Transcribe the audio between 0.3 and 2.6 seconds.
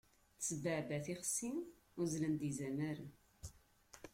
Tesbeɛbeɛ tixsi, uzzlen-d